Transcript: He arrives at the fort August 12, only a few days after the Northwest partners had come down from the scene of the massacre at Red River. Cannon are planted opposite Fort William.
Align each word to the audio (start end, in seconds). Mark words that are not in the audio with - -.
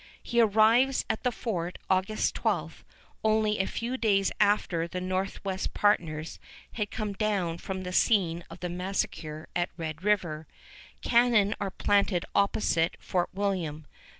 He 0.23 0.41
arrives 0.41 1.05
at 1.11 1.21
the 1.21 1.31
fort 1.31 1.77
August 1.87 2.33
12, 2.33 2.83
only 3.23 3.59
a 3.59 3.67
few 3.67 3.97
days 3.97 4.31
after 4.39 4.87
the 4.87 4.99
Northwest 4.99 5.75
partners 5.75 6.39
had 6.71 6.89
come 6.89 7.13
down 7.13 7.59
from 7.59 7.83
the 7.83 7.93
scene 7.93 8.43
of 8.49 8.61
the 8.61 8.69
massacre 8.69 9.47
at 9.55 9.69
Red 9.77 10.03
River. 10.03 10.47
Cannon 11.03 11.53
are 11.61 11.69
planted 11.69 12.25
opposite 12.33 12.95
Fort 12.99 13.29
William. 13.31 13.85